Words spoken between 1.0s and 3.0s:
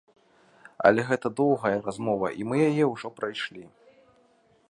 гэта доўгая размова, і мы яе